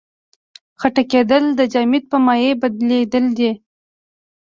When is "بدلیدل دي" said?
2.61-3.51